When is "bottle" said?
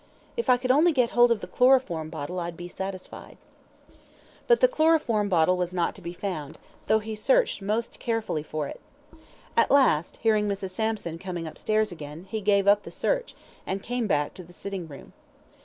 2.09-2.39, 5.29-5.57